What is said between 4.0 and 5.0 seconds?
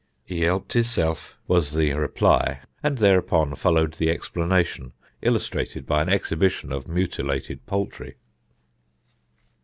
explanation,